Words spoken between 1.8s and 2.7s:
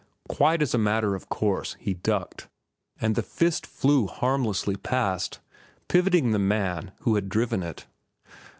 ducked,